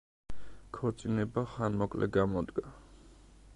[0.77, 2.69] ქორწინება ხანმოკლე გამოდგა.